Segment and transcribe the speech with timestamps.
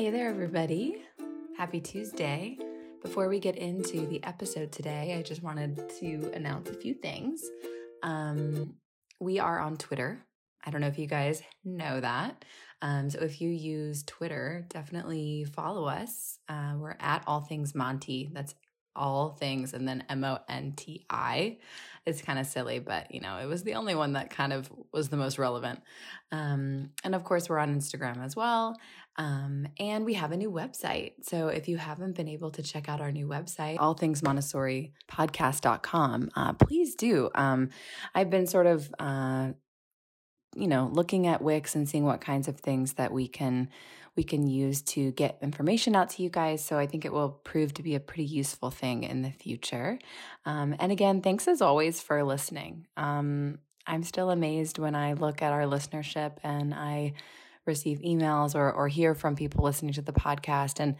[0.00, 1.02] Hey there, everybody.
[1.58, 2.56] Happy Tuesday.
[3.02, 7.44] Before we get into the episode today, I just wanted to announce a few things.
[8.02, 8.76] Um,
[9.20, 10.24] we are on Twitter.
[10.64, 12.46] I don't know if you guys know that.
[12.80, 16.38] Um, so if you use Twitter, definitely follow us.
[16.48, 18.30] Uh, we're at All Things Monti.
[18.32, 18.54] That's
[19.00, 21.56] all things and then M O N T I.
[22.06, 24.70] It's kind of silly, but you know, it was the only one that kind of
[24.92, 25.80] was the most relevant.
[26.30, 28.76] Um, and of course, we're on Instagram as well.
[29.16, 31.12] Um, and we have a new website.
[31.22, 34.92] So if you haven't been able to check out our new website, all things Montessori
[35.10, 37.30] podcast.com, uh, please do.
[37.34, 37.70] Um,
[38.14, 39.50] I've been sort of, uh,
[40.56, 43.68] you know, looking at Wix and seeing what kinds of things that we can
[44.16, 46.64] we can use to get information out to you guys.
[46.64, 49.98] So I think it will prove to be a pretty useful thing in the future.
[50.44, 52.86] Um, and again, thanks as always for listening.
[52.96, 57.14] Um, I'm still amazed when I look at our listenership and I
[57.66, 60.96] receive emails or or hear from people listening to the podcast and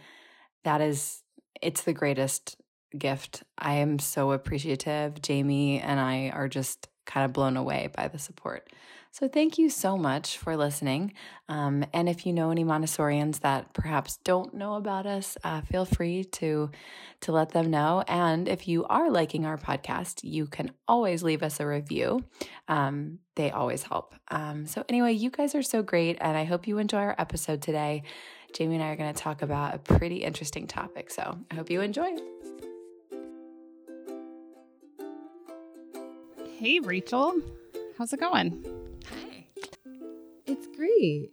[0.63, 1.23] that is
[1.61, 2.57] it's the greatest
[2.97, 3.43] gift.
[3.57, 5.21] I am so appreciative.
[5.21, 8.69] Jamie and I are just kind of blown away by the support.
[9.13, 11.13] So, thank you so much for listening.
[11.49, 15.83] Um, and if you know any Montessorians that perhaps don't know about us, uh, feel
[15.83, 16.71] free to
[17.19, 18.05] to let them know.
[18.07, 22.23] And if you are liking our podcast, you can always leave us a review.
[22.69, 24.15] Um, they always help.
[24.29, 27.61] Um, so, anyway, you guys are so great, and I hope you enjoy our episode
[27.61, 28.03] today.
[28.53, 31.11] Jamie and I are going to talk about a pretty interesting topic.
[31.11, 32.15] So, I hope you enjoy.
[36.57, 37.33] Hey, Rachel.
[37.97, 38.80] How's it going?
[40.51, 41.31] It's great.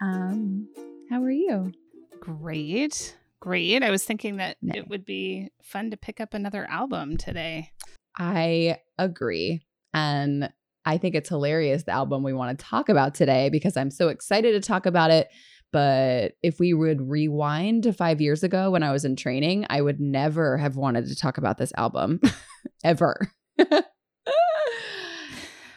[0.00, 0.68] Um,
[1.10, 1.72] how are you?
[2.20, 3.16] Great.
[3.40, 3.82] Great.
[3.82, 7.72] I was thinking that it would be fun to pick up another album today.
[8.16, 9.62] I agree.
[9.92, 10.48] And
[10.84, 14.10] I think it's hilarious the album we want to talk about today because I'm so
[14.10, 15.28] excited to talk about it.
[15.72, 19.80] But if we would rewind to five years ago when I was in training, I
[19.80, 22.20] would never have wanted to talk about this album
[22.84, 23.32] ever.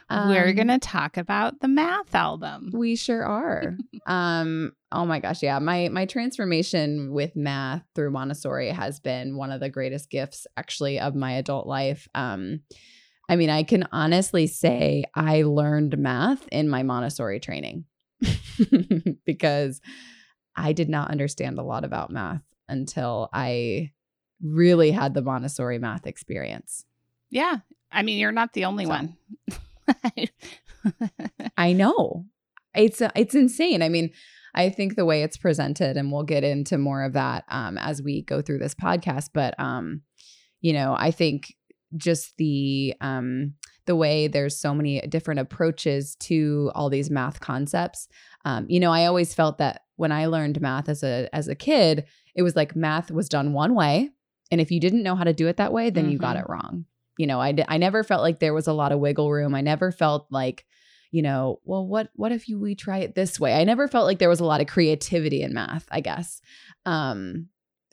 [0.10, 2.72] Um, We're going to talk about the math album.
[2.74, 3.78] We sure are.
[4.08, 5.60] um, oh my gosh, yeah.
[5.60, 11.00] My my transformation with math through Montessori has been one of the greatest gifts actually
[11.00, 12.08] of my adult life.
[12.16, 12.62] Um,
[13.30, 17.86] I mean, I can honestly say I learned math in my Montessori training
[19.26, 19.82] because
[20.56, 23.92] I did not understand a lot about math until I
[24.42, 26.86] really had the Montessori math experience.
[27.30, 27.58] Yeah.
[27.92, 28.90] I mean, you're not the only so.
[28.90, 29.18] one.
[31.58, 32.26] I know.
[32.76, 33.82] It's uh, it's insane.
[33.82, 34.12] I mean,
[34.54, 38.02] I think the way it's presented, and we'll get into more of that um, as
[38.02, 39.30] we go through this podcast.
[39.34, 40.02] But um,
[40.62, 41.54] you know, I think
[41.98, 43.54] just the um,
[43.86, 48.08] the way there's so many different approaches to all these math concepts.
[48.46, 51.56] Um, you know, I always felt that when I learned math as a as a
[51.56, 54.12] kid, it was like math was done one way,
[54.52, 56.14] and if you didn't know how to do it that way, then mm-hmm.
[56.14, 56.46] you got mm-hmm.
[56.46, 56.86] it wrong
[57.20, 59.54] you know I, I never felt like there was a lot of wiggle room.
[59.54, 60.66] I never felt like
[61.12, 63.54] you know well what what if you we try it this way?
[63.54, 66.42] I never felt like there was a lot of creativity in math i guess
[66.86, 67.48] um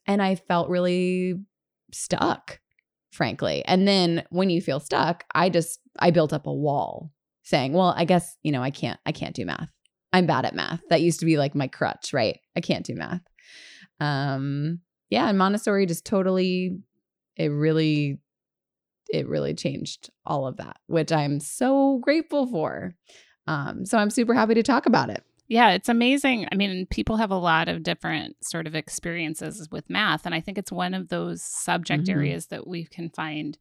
[0.07, 1.35] and i felt really
[1.93, 2.61] stuck
[3.11, 7.11] frankly and then when you feel stuck i just i built up a wall
[7.43, 9.71] saying well i guess you know i can't i can't do math.
[10.13, 10.81] I'm bad at math.
[10.89, 12.39] That used to be like my crutch right?
[12.57, 13.23] I can't do math.
[13.99, 16.79] Um yeah and montessori just totally
[17.37, 18.19] it really
[19.09, 22.95] it really changed all of that, which I'm so grateful for.
[23.47, 25.23] Um, so I'm super happy to talk about it.
[25.49, 26.49] Yeah, it's amazing.
[26.51, 30.27] I mean, people have a lot of different sort of experiences with math.
[30.27, 32.19] And I think it's one of those subject mm-hmm.
[32.19, 33.57] areas that we can find,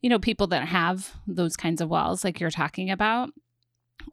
[0.00, 3.30] you know, people that have those kinds of walls like you're talking about.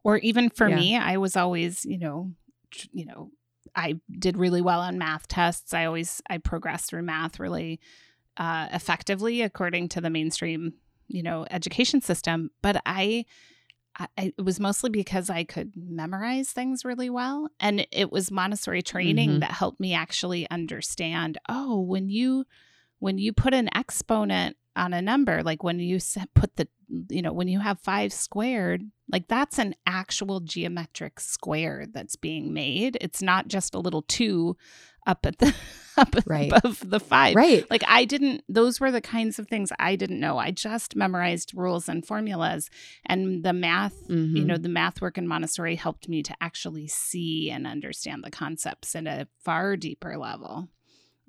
[0.04, 0.76] Or even for yeah.
[0.76, 2.30] me, I was always, you know,
[2.70, 3.30] tr- you know,
[3.74, 5.74] I did really well on math tests.
[5.74, 7.80] I always I progressed through math really
[8.40, 10.72] uh, effectively according to the mainstream,
[11.08, 12.50] you know, education system.
[12.62, 13.26] But I,
[13.98, 18.80] I, it was mostly because I could memorize things really well, and it was Montessori
[18.80, 19.38] training mm-hmm.
[19.40, 21.36] that helped me actually understand.
[21.50, 22.46] Oh, when you
[22.98, 25.98] when you put an exponent on a number, like when you
[26.34, 26.68] put the,
[27.08, 28.82] you know, when you have five squared,
[29.12, 32.96] like that's an actual geometric square that's being made.
[33.00, 34.56] It's not just a little two
[35.06, 35.54] up at the
[35.96, 36.50] up right.
[36.52, 37.34] above the five.
[37.34, 37.68] Right.
[37.70, 40.38] Like I didn't those were the kinds of things I didn't know.
[40.38, 42.70] I just memorized rules and formulas
[43.06, 44.36] and the math, mm-hmm.
[44.36, 48.30] you know, the math work in Montessori helped me to actually see and understand the
[48.30, 50.68] concepts at a far deeper level.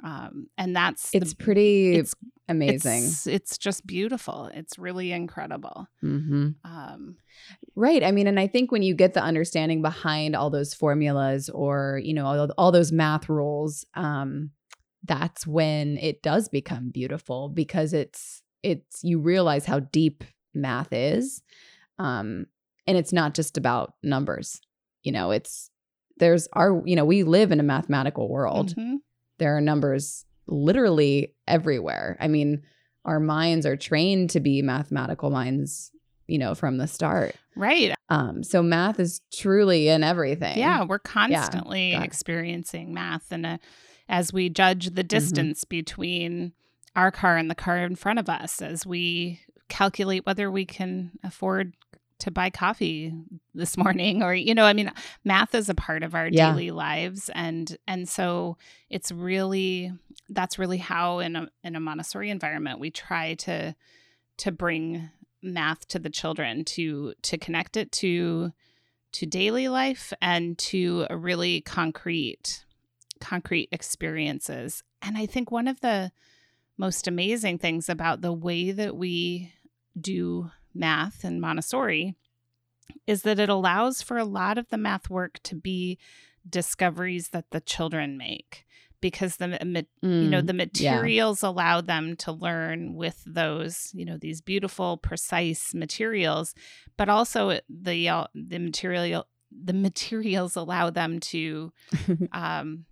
[0.03, 2.15] Um, and that's it's the, pretty it's,
[2.51, 3.03] amazing.
[3.06, 4.50] It's, it's just beautiful.
[4.53, 5.88] It's really incredible.
[6.03, 6.50] Mm-hmm.
[6.63, 7.18] Um,
[7.75, 8.03] Right.
[8.03, 12.01] I mean, and I think when you get the understanding behind all those formulas or,
[12.03, 14.51] you know, all, all those math rules, um,
[15.06, 21.42] that's when it does become beautiful because it's, it's, you realize how deep math is.
[21.98, 22.48] Um,
[22.86, 24.62] and it's not just about numbers.
[25.03, 25.69] You know, it's,
[26.18, 28.75] there's our, you know, we live in a mathematical world.
[28.75, 28.98] mhm.
[29.39, 32.18] There are numbers literally everywhere.
[32.19, 32.62] I mean,
[33.06, 35.92] our minds are trained to be mathematical minds,
[36.27, 37.36] you know, from the start.
[37.56, 37.95] Right.
[38.09, 40.57] Um, so math is truly in everything.
[40.59, 42.03] Yeah, we're constantly it.
[42.03, 43.57] experiencing math, and uh,
[44.07, 44.95] as we judge Mm-hmm.
[44.95, 46.53] the distance between
[46.95, 49.39] our car and the car in front of us, as we
[49.69, 51.74] calculate whether we can afford
[52.19, 53.13] to buy coffee
[53.56, 54.92] this morning or you know i mean
[55.24, 56.51] math is a part of our Yeah.
[56.51, 58.57] daily lives and and so
[58.92, 59.92] it's really
[60.31, 63.75] that's really how in a in a montessori environment we try to
[64.37, 65.09] to bring
[65.41, 68.51] math to the children to to connect it to
[69.11, 72.65] to daily life and to really concrete
[73.19, 74.83] concrete experiences.
[75.01, 76.11] And i think one of the
[76.77, 79.53] most amazing things about the way that we
[79.99, 82.15] do math in montessori
[83.05, 85.97] is that it allows for a lot of the math work to be
[86.49, 88.65] discoveries that the children make
[89.01, 90.95] because the ma- you know Mm, the yeah.
[90.95, 96.53] materials allow them to learn with those you know these beautiful precise materials
[96.98, 101.71] but also the uh, the material the materials allow them to
[102.31, 102.86] um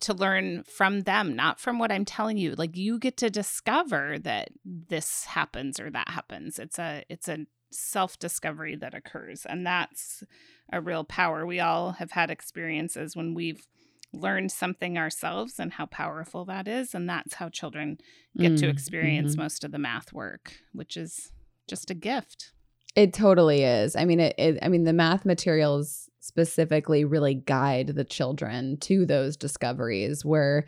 [0.00, 2.54] to learn from them not from what i'm telling you.
[2.56, 6.58] Like you get to discover that this happens or that happens.
[6.58, 10.24] It's a it's a self discovery that occurs and that's
[10.72, 11.46] a real power.
[11.46, 13.66] We all have had experiences when we've
[14.12, 17.98] learned something ourselves and how powerful that is and that's how children
[18.38, 19.38] get to Mm, experience mhm.
[19.38, 21.32] most of the math work which is
[21.68, 22.52] just a gift
[22.94, 23.96] It totally is.
[23.96, 24.58] I mean, it, it.
[24.60, 30.66] I mean, the math materials specifically really guide the children to those discoveries where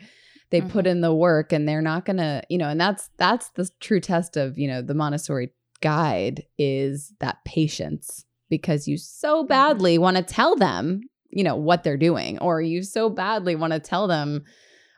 [0.49, 2.69] they put in the work, and they're not gonna, you know.
[2.69, 5.51] And that's that's the true test of you know the Montessori
[5.81, 11.01] guide is that patience because you so badly want to tell them
[11.35, 14.45] you know what they're doing, or you so badly want to tell them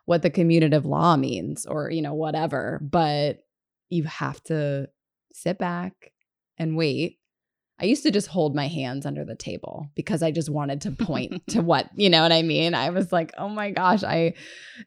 [0.06, 3.39] what the commutative law means, or you know whatever, but
[3.89, 4.88] you have to
[5.34, 6.13] sit back
[6.57, 7.18] and wait.
[7.80, 10.92] I used to just hold my hands under the table because I just wanted to
[10.92, 12.74] point to what, you know what I mean?
[12.74, 14.33] I was like, "Oh my gosh, I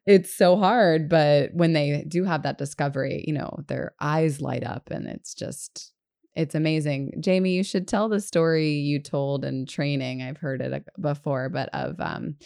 [0.06, 4.64] it's so hard." But when they do have that discovery, you know, their eyes light
[4.64, 5.92] up and it's just
[6.40, 7.14] it's amazing.
[7.20, 10.22] Jamie, you should tell the story you told in training.
[10.22, 12.36] I've heard it before, but of um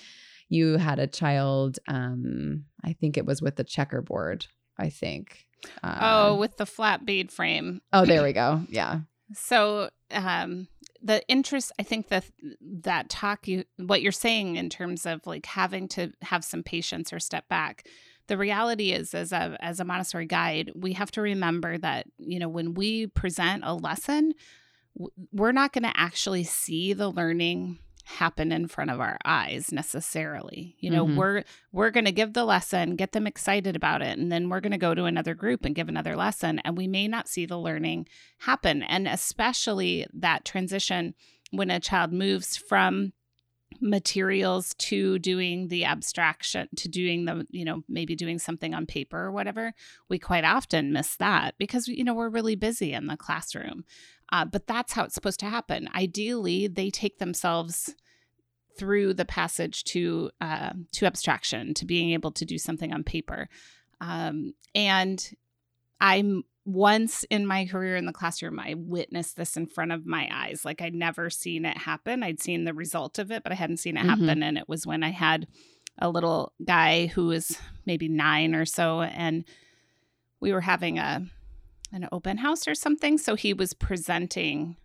[0.48, 4.46] you had a child um I think it was with the checkerboard,
[4.78, 5.46] I think.
[5.82, 8.62] Uh, oh with the flat bead frame Oh, there we go.
[8.68, 9.00] Yeah.
[9.34, 10.68] So um
[11.02, 12.24] the interest I think that
[12.60, 17.12] that talk you what you're saying in terms of like having to have some patience
[17.12, 17.86] or step back.
[18.26, 22.38] The reality is as a as a Montessori guide, we have to remember that, you
[22.38, 24.32] know, when we present a lesson,
[25.32, 30.76] we're not going to actually see the learning happen in front of our eyes necessarily.
[30.78, 31.16] You know, Mhm.
[31.16, 34.60] we're we're going to give the lesson, get them excited about it, and then we're
[34.60, 37.46] going to go to another group and give another lesson and we may not see
[37.46, 38.06] the learning
[38.40, 41.14] happen and especially that transition
[41.50, 43.12] when a child moves from
[43.80, 49.18] materials to doing the abstraction to doing the you know maybe doing something on paper
[49.18, 49.72] or whatever
[50.08, 53.84] we quite often miss that because you know we're really busy in the classroom.
[54.32, 55.88] Uh, but that's how it's supposed to happen.
[55.94, 57.94] Ideally they take themselves
[58.76, 63.48] through the passage to uh, to abstraction to being able to do something on paper.
[64.00, 65.32] Um, and
[66.04, 70.28] i'm once in my career in the classroom i witnessed this in front of my
[70.32, 70.64] eyes.
[70.64, 72.22] Like i'd never seen it happen.
[72.22, 74.08] I'd seen the result of it but i hadn't seen it Mhm.
[74.08, 74.42] happen.
[74.42, 75.46] And it was when i had
[75.98, 79.44] a little guy who was maybe nine or so and
[80.40, 81.26] we were having a
[81.92, 83.18] an open house or something.
[83.18, 84.76] So he was presenting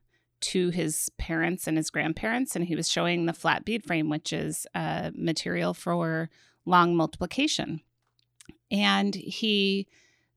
[0.41, 4.31] to his parents and his grandparents and he was showing the flat bead frame which
[4.31, 6.29] is a material for
[6.65, 7.81] long multiplication.
[8.69, 9.87] And he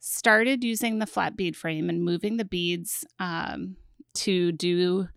[0.04, 3.76] started using the flat bead frame and moving the beads um,
[4.14, 5.08] to do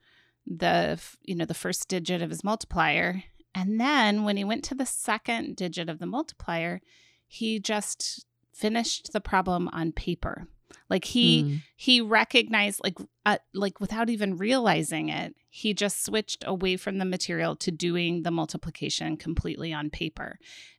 [0.47, 3.23] the you know the first digit of his multiplier.
[3.53, 6.81] And then when he went to the second digit of the multiplier
[7.27, 10.47] he just finished the problem on paper
[10.89, 11.61] Like he mm.
[11.75, 17.05] he recognized like uh, like without even realizing it, he just switched away from the
[17.05, 20.37] material to doing the multiplication completely on paper.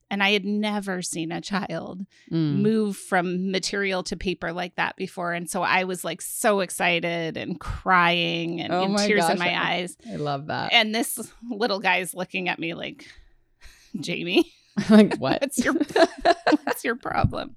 [0.08, 2.60] And I had never seen a child mm.
[2.60, 5.32] move from material to paper like that before.
[5.32, 9.52] And so I was like so excited and crying and, oh tears gosh, in my
[9.52, 9.96] I, eyes.
[10.08, 10.72] I love that.
[10.72, 11.18] And this
[11.50, 13.04] little guy's looking at me like,
[14.00, 14.52] Jamie.
[14.90, 15.40] like what?
[15.40, 15.74] what's your
[16.64, 17.56] what's your problem?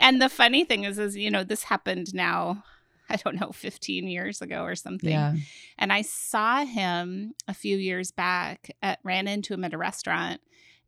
[0.00, 2.64] And the funny thing is, is you know, this happened now,
[3.08, 5.10] I don't know, 15 years ago or something.
[5.10, 5.34] Yeah.
[5.78, 10.40] And I saw him a few years back at ran into him at a restaurant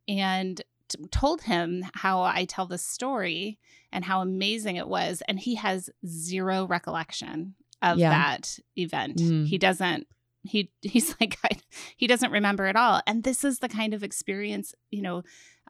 [0.09, 3.59] and t- told him how I tell this story
[3.93, 5.23] and how amazing it was.
[5.29, 8.11] And he has zero recollection of yeah.
[8.11, 9.17] that event.
[9.17, 9.47] Mm.
[9.47, 10.07] He doesn't
[10.43, 11.50] he he's like I,
[11.97, 15.23] he doesn't remember at all and this is the kind of experience you know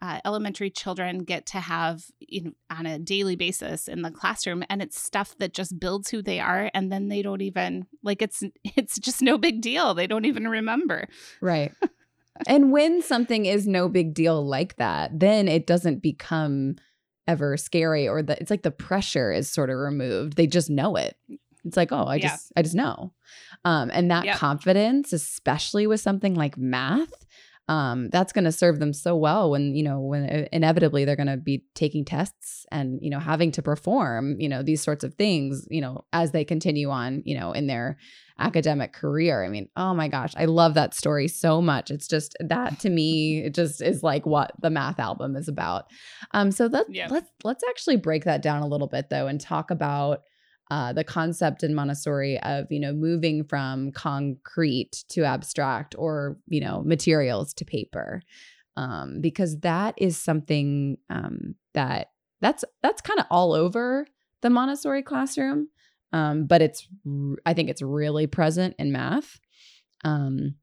[0.02, 4.64] uh, elementary children get to have you know, on a daily basis in the classroom
[4.70, 8.22] and it's stuff that just builds who they are and then they don't even like
[8.22, 9.94] it's it's just no big deal.
[9.94, 11.08] They don't even remember.
[11.40, 11.72] Right.
[12.46, 16.76] And when something is no big deal like that then it doesn't become
[17.26, 20.36] ever scary or that it's like the pressure is sort of removed.
[20.36, 21.18] They just know it.
[21.66, 22.28] It's like oh i yeah.
[22.28, 23.12] just i just know.
[23.66, 24.36] Um, and that yep.
[24.38, 27.12] confidence especially with something like math
[27.70, 31.14] um, that's going to serve them so well when you know when uh, inevitably they're
[31.14, 35.04] going to be taking tests and you know having to perform you know these sorts
[35.04, 37.96] of things you know as they continue on you know in their
[38.40, 39.44] academic career.
[39.44, 41.92] I mean oh my gosh i love that story so much.
[41.92, 45.84] It's just that to me it just is like what the math album is about.
[46.32, 47.06] Um so let, yeah.
[47.08, 50.22] let's let's actually break that down a little bit though and talk about
[50.70, 56.60] uh, the concept in Montessori of you know moving from concrete to abstract or you
[56.60, 58.22] know materials to paper,
[58.76, 62.10] um, because that is something um, that
[62.40, 64.06] that's that's kind of all over
[64.42, 65.68] the Montessori classroom,
[66.12, 66.86] um, but it's
[67.44, 69.40] I think it's really present in math.
[70.04, 70.54] Um,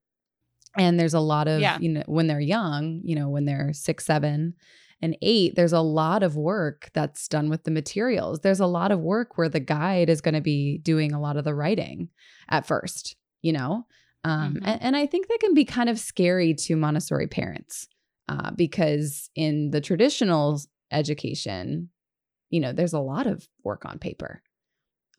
[0.77, 1.77] and there's a lot of yeah.
[1.79, 4.53] you know when they're young, you know when they're six, seven,
[5.01, 8.39] and eight, there's a lot of work that's done with the materials.
[8.39, 11.38] There's a lot of work where the guide is going to be doing a lot
[11.38, 12.10] of the writing
[12.50, 13.86] at first, you know?
[14.24, 14.66] Um, mm-hmm.
[14.66, 17.88] and, and, I think that can be kind of scary to Montessori parents
[18.27, 20.60] uh, because in the traditional
[20.92, 21.89] education,
[22.50, 24.42] you know, there's a lot of work on paper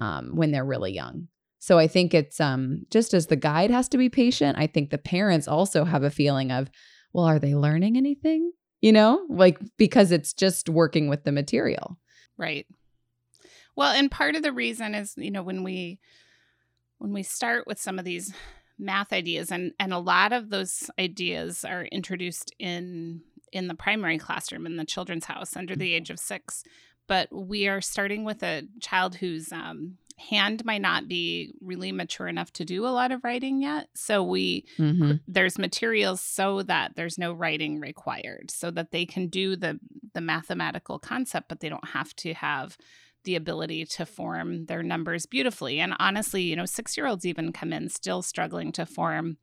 [0.00, 1.28] um, when they're really young.
[1.60, 4.90] So I think it's um, just as the guide has to be patient, I think
[4.90, 6.68] the parents also have a feeling of,
[7.12, 8.52] well, are they learning anything?
[8.80, 11.98] You know, like because it's just working with the material.
[12.36, 12.66] Right.
[13.76, 15.98] Well, and part of the reason is, you know, when we
[16.98, 18.32] when we start with some of these
[18.78, 24.18] math ideas and and a lot of those ideas are introduced in in the primary
[24.18, 26.62] classroom in the children's house under the age of 6
[27.08, 32.28] but we are starting with a child who's um, hand might not be really mature
[32.28, 33.88] enough to do a lot of writing yet.
[33.94, 35.12] So we mm-hmm.
[35.26, 39.78] there's materials so that there's no writing required so that they can do the
[40.14, 42.76] the mathematical concept but they don't have to have
[43.24, 45.80] the ability to form their numbers beautifully.
[45.80, 49.36] And honestly, you know, 6-year-olds even come in still struggling to form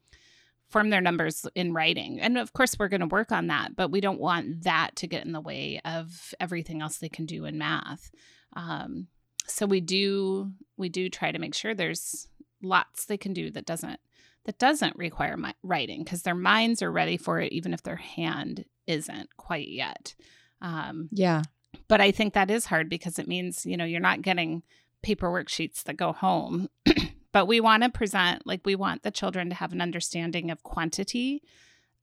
[0.70, 2.20] form their numbers in writing.
[2.20, 5.08] And of course, we're going to work on that, but we don't want that to
[5.08, 8.10] get in the way of everything else they can do in math.
[8.56, 9.08] Um,
[9.48, 12.28] so we do we do try to make sure there's
[12.62, 14.00] lots they can do that doesn't
[14.46, 17.96] that doesn't require my, writing because their minds are ready for it even if their
[17.96, 20.14] hand isn't quite yet.
[20.62, 21.42] Um, yeah.
[21.88, 24.64] but i think that is hard because it means you know you're not getting
[25.04, 26.70] paperwork sheets that go home.
[27.36, 30.64] But we want to present like we want the children to have an understanding of
[30.64, 31.44] quantity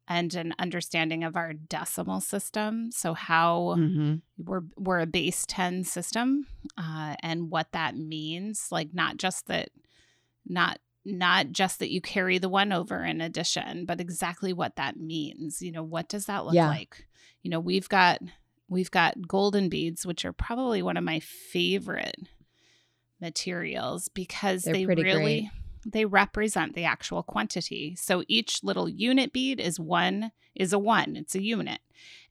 [0.08, 2.90] and an understanding of our decimal system.
[2.92, 4.16] So how mm-hmm.
[4.38, 8.68] we're we're a base ten system, uh, and what that means.
[8.70, 9.70] Like not just that,
[10.46, 14.96] not not just that you carry the one over in addition, but exactly what that
[14.96, 15.62] means.
[15.62, 16.68] You know, what does that look yeah.
[16.68, 17.06] like?
[17.42, 18.20] You know, we've got
[18.68, 22.16] we've got golden beads, which are probably one of my favorite
[23.20, 25.40] materials because They're they really.
[25.42, 27.94] Great they represent the actual quantity.
[27.96, 31.80] So each little unit bead is one is a 1, it's a unit.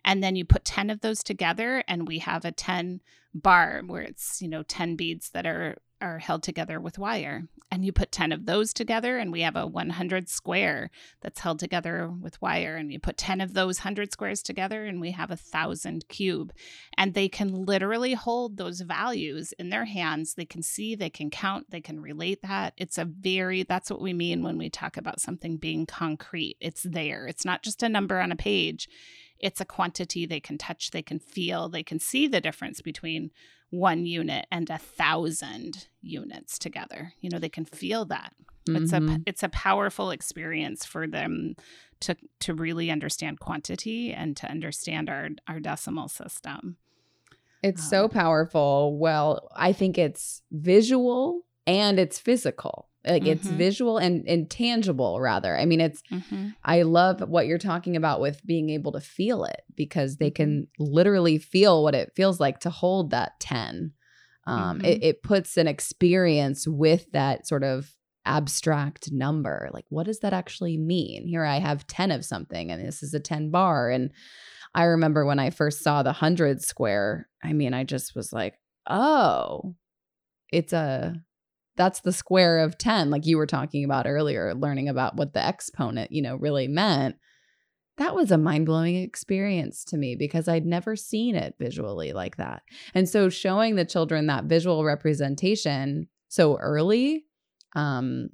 [0.03, 3.01] And then you put 10 of those together and we have a 10
[3.33, 7.47] bar where it's, you know, 10 beads that are are held together with wire.
[7.73, 10.89] And you put 10 of those together, and we have a 100 square
[11.21, 12.75] that's held together with wire.
[12.75, 16.51] And you put 10 of those 100 squares together, and we have a 1,000 cube.
[16.97, 20.33] And they can literally hold those values in their hands.
[20.33, 22.73] They can see, they can count, they can relate that.
[22.75, 26.57] It's a very, that's what we mean when we talk about something being concrete.
[26.59, 28.89] It's there, it's not just a number on a page.
[29.39, 33.31] It's a quantity they can touch, they can feel, they can see the difference between
[33.71, 37.13] one unit and a thousand units together.
[37.21, 38.33] You know, they can feel that.
[38.67, 38.83] Mm-hmm.
[38.83, 39.15] It's a mm-hmm.
[39.25, 41.55] it's a powerful experience for them
[42.01, 46.77] to to really understand quantity and to understand our our decimal system.
[47.63, 48.97] It's um, so powerful.
[48.97, 53.31] Well, I think it's visual and it's physical like mm-hmm.
[53.31, 56.49] it's visual and intangible rather i mean it's mm-hmm.
[56.63, 60.67] i love what you're talking about with being able to feel it because they can
[60.79, 60.93] mm-hmm.
[60.93, 63.93] literally feel what it feels like to hold that 10
[64.47, 64.85] um, mm-hmm.
[64.85, 70.33] it, it puts an experience with that sort of abstract number like what does that
[70.33, 74.11] actually mean here i have 10 of something and this is a 10 bar and
[74.75, 78.59] i remember when i first saw the 100 square i mean i just was like
[78.87, 79.75] oh
[80.51, 81.15] it's a
[81.81, 85.43] that's the square of 10 like you were talking about earlier learning about what the
[85.43, 87.15] exponent you know really meant
[87.97, 92.63] that was a mind-blowing experience to me because I'd never seen it visually like that.
[92.95, 97.25] And so showing the children that visual representation so early
[97.75, 98.29] um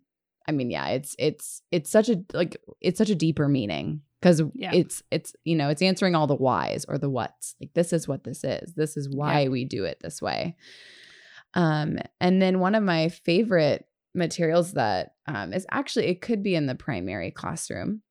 [0.47, 4.41] I mean yeah, it's it's it's such a like it's such a deeper meaning because
[4.53, 4.71] yeah.
[4.73, 7.55] it's it's you know, it's answering all the whys or the whats.
[7.59, 8.73] Like this is what this is.
[8.75, 9.49] This is why yeah.
[9.49, 10.55] we do it this way.
[11.53, 16.55] Um, and then one of my favorite materials that um, is actually, it could be
[16.55, 18.01] in the primary classroom.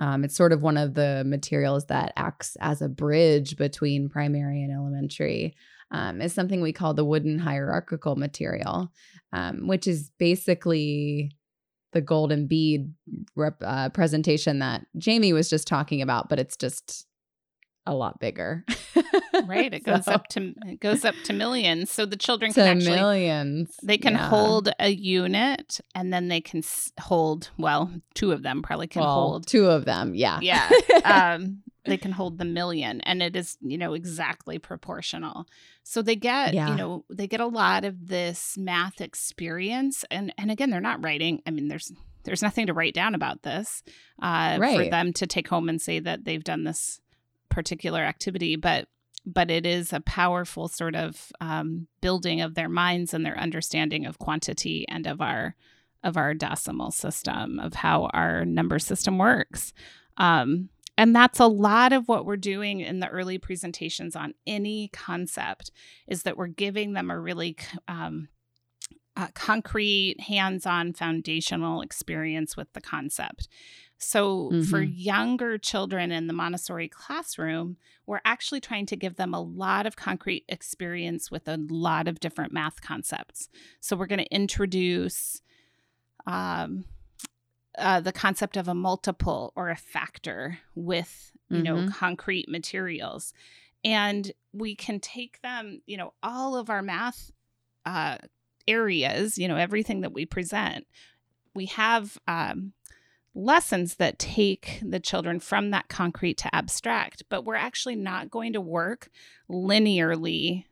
[0.00, 4.62] Um, it's sort of one of the materials that acts as a bridge between primary
[4.62, 5.56] and elementary.
[5.90, 8.92] Um, is something we call the wooden hierarchical material,
[9.32, 11.32] um, which is basically
[11.92, 12.92] the golden bead
[13.34, 17.07] rep, uh, presentation that Jamie was just talking about, but it's just
[17.88, 18.64] a lot bigger.
[19.46, 19.72] right.
[19.72, 21.90] It goes so, up to it goes up to millions.
[21.90, 23.74] So the children can actually millions.
[23.82, 24.28] They can yeah.
[24.28, 26.62] hold a unit, and then they can
[27.00, 27.50] hold.
[27.56, 30.14] Well, two of them probably can well, hold two of them.
[30.14, 30.38] Yeah.
[30.42, 30.68] Yeah.
[31.04, 35.46] um, they can hold the million, and it is you know exactly proportional.
[35.82, 36.68] So they get yeah.
[36.68, 41.02] you know they get a lot of this math experience, and and again they're not
[41.02, 41.40] writing.
[41.46, 41.90] I mean, there's
[42.24, 43.82] there's nothing to write down about this
[44.20, 44.76] uh, right.
[44.76, 47.00] for them to take home and say that they've done this
[47.58, 48.86] particular activity, but
[49.26, 54.06] but it is a powerful sort of um, building of their minds and their understanding
[54.06, 55.56] of quantity and of our
[56.04, 59.72] of our decimal system of how our number system works.
[60.18, 64.88] Um, and that's a lot of what we're doing in the early presentations on any
[64.92, 65.72] concept
[66.06, 67.56] is that we're giving them a really
[67.88, 68.28] um,
[69.34, 73.48] concrete hands-on foundational experience with the concept
[73.98, 74.62] so, mm-hmm.
[74.62, 79.86] for younger children in the Montessori classroom, we're actually trying to give them a lot
[79.86, 83.48] of concrete experience with a lot of different math concepts.
[83.80, 85.42] So, we're going to introduce
[86.28, 86.84] um,
[87.76, 91.64] uh, the concept of a multiple or a factor with, you mm-hmm.
[91.64, 93.34] know, concrete materials.
[93.84, 97.32] And we can take them, you know, all of our math
[97.84, 98.18] uh,
[98.68, 100.86] areas, you know, everything that we present.
[101.54, 102.74] We have um,
[103.38, 108.52] lessons that take the children from that concrete to abstract, but we're actually not going
[108.52, 109.10] to work
[109.48, 110.64] linearly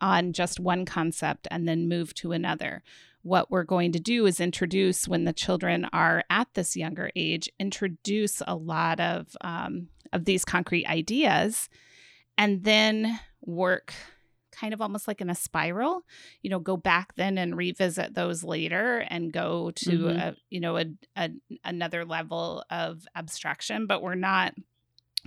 [0.00, 2.82] on just one concept and then move to another.
[3.22, 7.48] What we're going to do is introduce, when the children are at this younger age,
[7.58, 11.68] introduce a lot of um, of these concrete ideas,
[12.36, 13.92] and then work
[14.58, 16.02] kind of almost like in a spiral
[16.42, 20.18] you know go back then and revisit those later and go to mm-hmm.
[20.18, 21.30] a you know a, a
[21.64, 24.54] another level of abstraction but we're not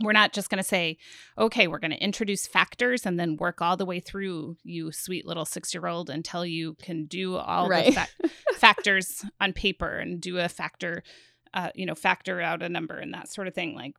[0.02, 0.98] we're not just going to say
[1.38, 5.26] okay we're going to introduce factors and then work all the way through you sweet
[5.26, 7.88] little six year old until you can do all right.
[7.88, 11.04] the fa- factors on paper and do a factor
[11.54, 13.94] uh, you know factor out a number and that sort of thing like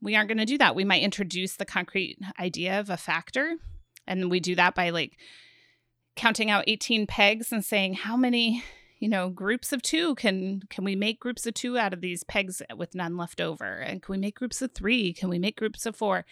[0.00, 3.56] we aren't going to do that we might introduce the concrete idea of a factor
[4.06, 5.16] and we do that by like
[6.16, 8.62] counting out 18 pegs and saying how many
[8.98, 12.22] you know groups of two can can we make groups of two out of these
[12.22, 13.64] pegs with none left over?
[13.64, 15.12] And can we make groups of three?
[15.12, 16.24] Can we make groups of four?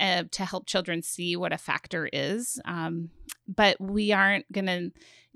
[0.00, 2.58] Uh, to help children see what a factor is.
[2.64, 3.10] Um,
[3.46, 4.90] but we aren't gonna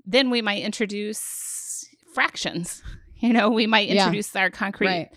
[0.05, 2.83] then we might introduce fractions.
[3.21, 4.43] You know we might introduce yeah.
[4.43, 5.09] our concrete right.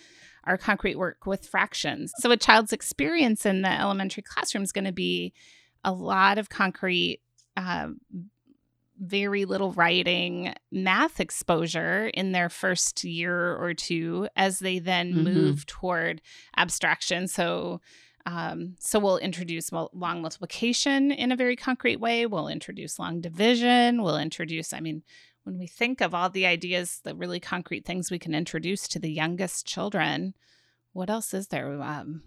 [0.42, 2.12] our concrete work with fractions.
[2.16, 5.32] So a child's experience in the elementary classroom is going to be
[5.84, 7.20] a lot of concrete,
[7.56, 7.88] uh,
[8.98, 15.24] very little writing, math exposure in their first year or two as they then mm-hmm.
[15.24, 16.22] move toward
[16.56, 17.26] abstraction.
[17.26, 17.80] So,
[18.26, 22.26] um, so we'll introduce long multiplication in a very concrete way.
[22.26, 24.02] We'll introduce long division.
[24.02, 25.02] We'll introduce, I mean,
[25.42, 29.00] when we think of all the ideas, the really concrete things we can introduce to
[29.00, 30.34] the youngest children,
[30.92, 31.82] what else is there?
[31.82, 32.22] Um,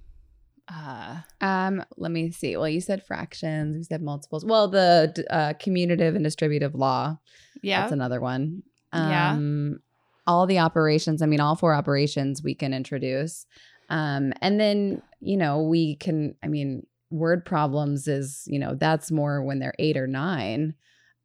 [0.68, 2.58] Uh, um, let me see.
[2.58, 3.78] Well, you said fractions.
[3.78, 4.44] You said multiples.
[4.46, 7.18] Well, the uh, commutative and distributive law.
[7.62, 7.82] yeah.
[7.82, 8.64] That's another one.
[8.94, 9.32] Yeah.
[9.34, 9.80] Um,
[10.26, 11.22] all the operations.
[11.22, 13.46] I mean, all four operations we can introduce.
[13.90, 16.36] Um, and then you know we can.
[16.42, 20.74] I mean, word problems is you know that's more when they're eight or nine.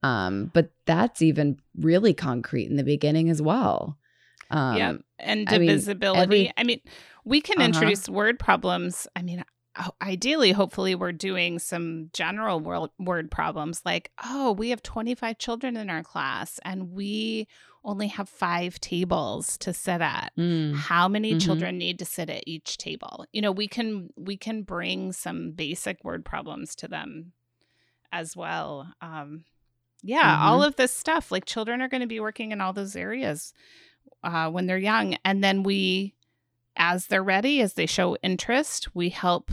[0.02, 3.96] Um, but that's even really concrete in the beginning as well.
[4.50, 4.92] Um, yeah.
[5.18, 6.22] And I mean, divisibility.
[6.22, 6.80] every- I mean,
[7.24, 7.66] we can Uh-huh.
[7.66, 9.06] introduce word problems.
[9.16, 9.44] I mean,
[10.02, 15.76] ideally, hopefully, we're doing some general word, word problems like, oh, we have 25 children
[15.76, 17.46] in our class and we
[17.84, 20.32] only have five tables to sit at.
[20.36, 21.40] mm, How many Mhm.
[21.40, 23.24] children need to sit at each table?
[23.32, 27.32] You know, we can we can bring some basic word problems to them
[28.12, 28.92] as well.
[29.00, 29.44] Um,
[30.02, 30.42] yeah, Mm-hmm.
[30.48, 31.30] all of this stuff.
[31.30, 33.52] Like children are going to be working in all those areas
[34.24, 36.14] uh, when they're young, and then we,
[36.76, 39.50] as they're ready, as they show interest, we help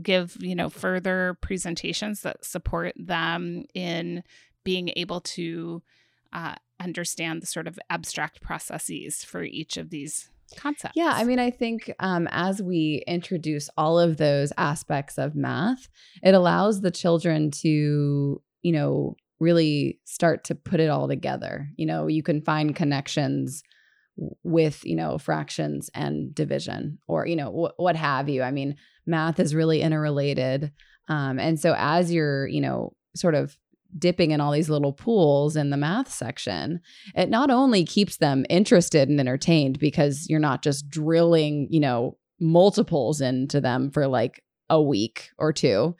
[0.00, 4.22] give you know further presentations that support them in
[4.64, 5.82] being able to
[6.32, 10.94] uh, understand the sort of abstract processes for each of these concepts.
[10.96, 15.88] Yeah, I mean, I think um, as we introduce all of those aspects of math,
[16.22, 21.68] it allows the children to, you know, really start to put it all together.
[21.76, 23.62] You know, you can find connections
[24.42, 28.42] with, you know, fractions and division or, you know, wh- what have you.
[28.42, 30.72] I mean, math is really interrelated.
[31.08, 33.56] Um, and so as you're, you know, sort of
[33.98, 36.80] dipping in all these little pools in the math section,
[37.14, 42.16] it not only keeps them interested and entertained because you're not just drilling, you know,
[42.40, 45.94] multiples into them for like a week or two.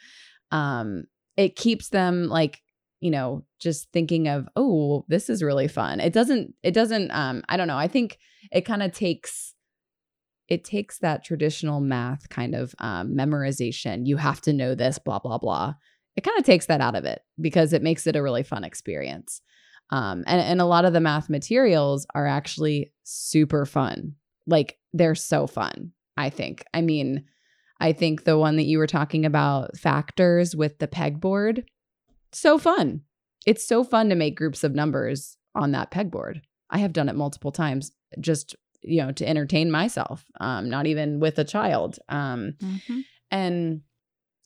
[0.51, 1.05] Um,
[1.37, 2.63] it keeps them like,
[3.01, 6.01] you know, just thinking of, oh, this is really fun.
[6.01, 7.79] It doesn't, it doesn't, um, I don't know.
[7.79, 8.19] I think
[8.51, 9.55] it kind of takes
[10.49, 14.07] it takes that traditional math kind of um, memorization.
[14.07, 15.75] You have to know this, blah, blah, blah.
[16.15, 18.63] It kind of takes that out of it because it makes it a really fun
[18.63, 19.41] experience.
[19.91, 24.17] Um, and, and a lot of the math materials are actually super fun.
[24.47, 26.65] Like they're so fun, I think.
[26.75, 27.25] I mean,
[27.81, 31.65] I think the one that you were talking about, factors with the pegboard,
[32.33, 33.03] so fun.
[33.47, 36.41] It's so fun to make groups of numbers on that pegboard.
[36.71, 41.21] I have done it multiple times just, you know, to entertain myself, um, not even
[41.21, 41.99] with a child.
[42.09, 43.05] Um, Mhm.
[43.31, 43.81] and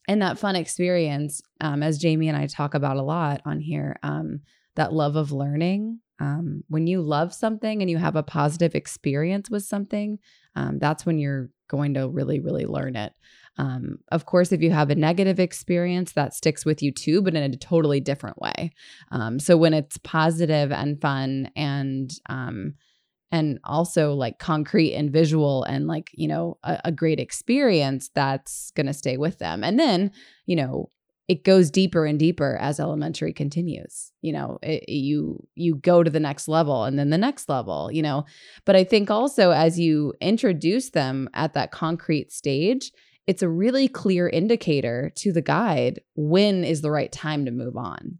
[0.08, 3.96] and that fun experience um, as jamie and i talk about a lot on here
[4.04, 4.40] um,
[4.76, 9.50] that love of learning um, when you love something and you have a positive experience
[9.50, 10.18] with something
[10.54, 13.12] um, that's when you're going to really really learn it
[13.58, 17.34] um, of course if you have a negative experience that sticks with you too but
[17.34, 18.72] in a totally different way.
[19.10, 22.74] Um, so when it's positive and fun and um,
[23.32, 28.72] and also like concrete and visual and like you know a, a great experience that's
[28.76, 29.64] to stay with them.
[29.64, 30.10] And then
[30.46, 30.90] you know
[31.28, 34.12] it goes deeper and deeper as elementary continues.
[34.20, 37.90] You know it, you you go to the next level and then the next level
[37.90, 38.24] you know?
[38.64, 42.92] But i think also as you introduce them at that concrete stage
[43.26, 47.76] it's a really clear indicator to the guide when is the right time to move
[47.76, 48.18] on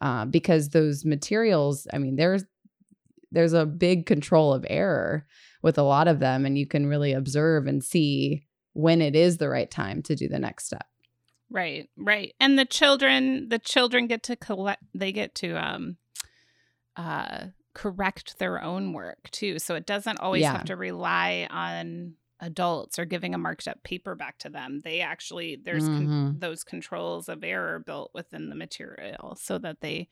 [0.00, 2.44] uh, because those materials i mean there's
[3.32, 5.26] there's a big control of error
[5.62, 9.36] with a lot of them and you can really observe and see when it is
[9.38, 10.86] the right time to do the next step
[11.52, 12.32] Right, right.
[12.38, 14.84] And the children, the children get to collect.
[14.94, 15.96] They get to um,
[16.96, 19.58] uh, correct their own work too.
[19.58, 20.52] So it doesn't always Yeah.
[20.52, 24.80] have to rely on adults or giving a marked up paper back to them.
[24.82, 26.40] They actually there's con- Mhm.
[26.40, 30.08] those controls of error built within the material so that they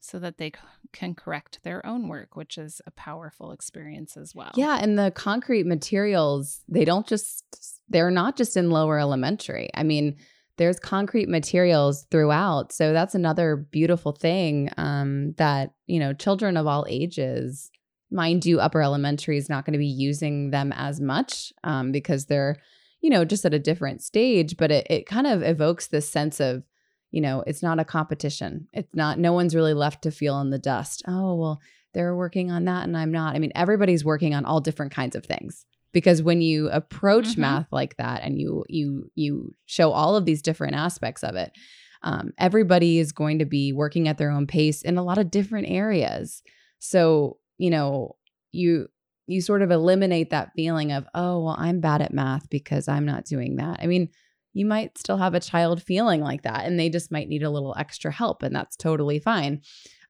[0.00, 0.56] so that they c-
[0.92, 4.52] can correct their own work, which is a powerful experience as well.
[4.56, 7.44] yeah and the concrete materials they don't just
[7.88, 10.16] they're not just in lower elementary i mean
[10.58, 16.66] there's concrete materials throughout so that's another beautiful thing um, that you know children of
[16.66, 17.70] all ages
[18.10, 22.26] mind you upper elementary is not going to be using them as much um, because
[22.26, 22.56] they're
[23.00, 26.40] you know just at a different stage but it, it kind of evokes this sense
[26.40, 26.62] of
[27.10, 28.68] you know it's not a competition.
[28.72, 31.02] It's not no one's really left to feel in the dust.
[31.06, 31.60] Oh well
[31.94, 33.34] they're working on that and i'm not.
[33.34, 37.38] I mean everybody's working on all different kinds of things because when you approach Mhm.
[37.38, 41.52] math like that and you you you show all of these different aspects of it
[42.02, 45.30] um, everybody is going to be working at their own pace in a lot of
[45.30, 46.42] different areas.
[46.78, 48.16] So you know
[48.52, 48.88] you
[49.26, 53.04] you sort of eliminate that feeling of oh well i'm bad at math because i'm
[53.04, 53.78] not doing that.
[53.82, 54.08] I mean
[54.52, 57.50] you might still have a child feeling like that and they just might need a
[57.50, 59.60] little extra help and that's totally fine.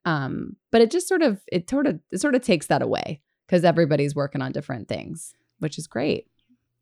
[0.04, 3.22] Um, but it just sort of it sort of it sort of takes that away
[3.46, 6.26] because everybody's working on different things which is great.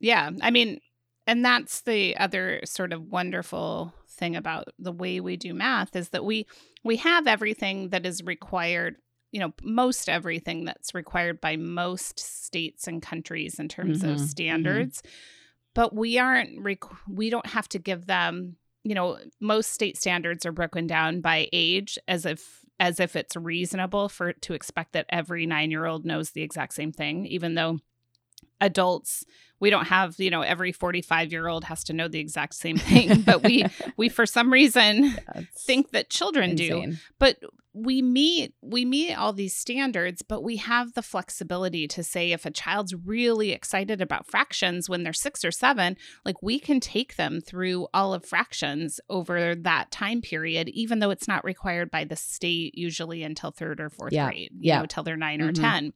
[0.00, 0.81] Yeah, I mean,
[1.27, 6.11] and that's the other sort of wonderful thing about the way we do math is
[6.11, 6.46] that we
[6.85, 8.96] we have everything that is required
[9.35, 14.11] you know most everything that's required by most states and countries in terms mm-hmm.
[14.11, 14.27] of mm-hmm.
[14.27, 15.11] standards mm-hmm.
[15.75, 20.47] but we aren't rec- we don't have to give them you know most state standards
[20.47, 25.07] are broken down by age as if as if it's reasonable for to expect that
[25.09, 27.81] every 9-year-old knows the exact same thing even though
[28.61, 29.25] adults
[29.61, 32.77] we don't have you know every 45 year old has to know the exact same
[32.77, 33.64] thing but we
[33.97, 35.14] we for some reason
[35.57, 36.90] think that children insane.
[36.90, 37.38] do but
[37.73, 42.47] we meet we meet all these standards but we have the flexibility to say if
[42.47, 47.17] a child's really excited about fractions when they're 6 or 7 like we can take
[47.17, 52.05] them through all of fractions over that time period even though it's not required by
[52.05, 54.27] the state usually until 3rd or 4th yeah.
[54.27, 54.77] grade you yeah.
[54.77, 55.49] know until they're 9 mm-hmm.
[55.49, 55.93] or 10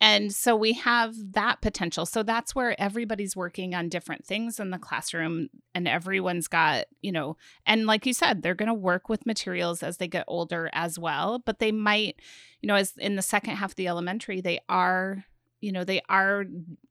[0.00, 2.04] and so we have that potential.
[2.04, 7.12] So that's where everybody's working on different things in the classroom and everyone's got, you
[7.12, 10.68] know, and like you said, they're going to work with materials as they get older
[10.74, 12.20] as well, but they might,
[12.60, 15.24] you know, as in the second half of the elementary, they are
[15.62, 16.44] you know they are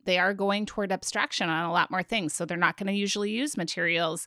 [0.05, 2.93] they are going toward abstraction on a lot more things so they're not going to
[2.93, 4.25] usually use materials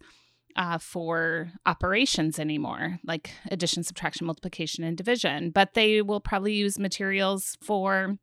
[0.56, 5.50] uh, for operations anymore, like addition, subtraction, multiplication, and division.
[5.50, 8.18] But they will probably use materials for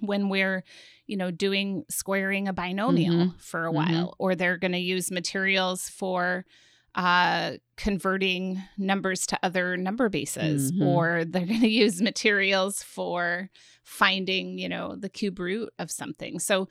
[0.00, 0.64] when we're
[1.06, 3.38] you know doing squaring a binomial mm-hmm.
[3.38, 3.76] for a mm-hmm.
[3.76, 4.22] while mm-hmm.
[4.22, 6.44] or they're going to use materials for
[6.94, 10.82] uh, converting numbers to other number bases mm-hmm.
[10.82, 13.50] or they're going to use materials for
[13.84, 16.68] finding you know the cube root of something so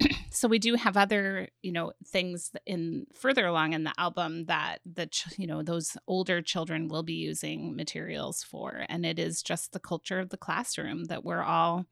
[0.30, 4.78] so we do have other you know things in further along in the album that
[4.90, 9.42] the ch- you know those older children will be using materials for and it is
[9.42, 11.84] just the culture of the classroom that we're all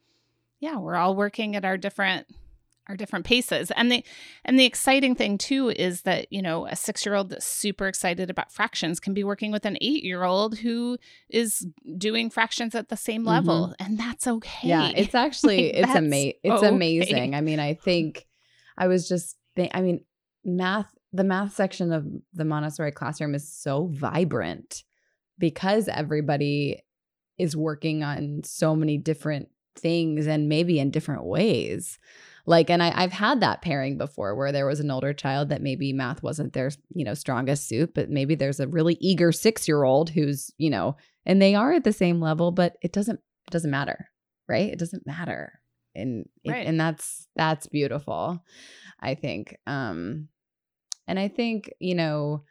[0.65, 2.27] yeah, we're all working at our different
[2.89, 3.71] our different paces.
[3.73, 4.03] And the
[4.47, 8.51] and the exciting thing too is that, you know, a 6-year-old that's super excited about
[8.51, 10.97] fractions can be working with an 8-year-old who
[11.29, 11.67] is
[11.99, 13.85] doing fractions at the same level mm-hmm.
[13.85, 14.69] and that's okay.
[14.69, 16.33] Yeah, it's actually like, it's amazing.
[16.43, 16.69] It's okay.
[16.69, 17.35] amazing.
[17.35, 18.27] I mean, I think
[18.79, 20.03] I was just I mean,
[20.47, 24.83] math the math section of the Montessori classroom is so vibrant
[25.39, 26.83] because everybody
[27.37, 31.99] is working on so many different things and maybe in different ways.
[32.47, 35.63] Like and I, have had that pairing before where there was an older child that
[35.63, 39.67] maybe math wasn't their you know strongest suit but maybe there's a really eager six
[39.67, 43.19] year old who's you know and they are at the same level but it doesn't
[43.47, 44.11] it doesn't matter
[44.49, 44.71] right?
[44.71, 45.61] It doesn't matter.
[45.95, 46.67] And right.
[46.67, 48.43] and that's that's beautiful
[49.01, 49.57] i think.
[49.67, 50.29] Um
[51.07, 52.43] and i think you know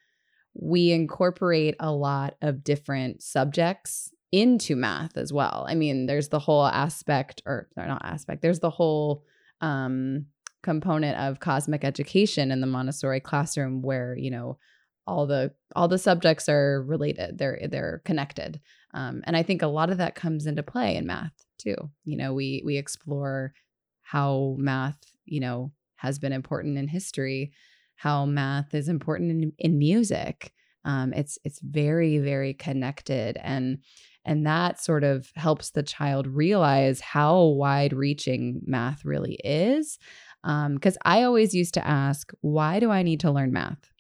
[0.54, 5.66] we incorporate a lot of different subjects into math as well.
[5.68, 9.24] I mean, there's the whole aspect, or, not aspect, there's the whole
[9.62, 10.26] um,
[10.64, 14.58] component of cosmic education in the Montessori classroom where, you know,
[15.06, 18.62] all the all the subjects are related they're they're connected.
[18.94, 21.76] Um, and i think a lot of that comes into play in math too.
[22.06, 23.54] You know we we explore
[24.02, 27.52] how math you know has been important in history
[27.96, 30.52] how math is important in, in music.
[30.86, 33.38] Um, it's it's very very connected.
[33.42, 33.80] And
[34.26, 39.98] and that sort of helps the child realize how wide reaching math really is.
[40.44, 43.92] Because um, I always used to ask, why do I need to learn math?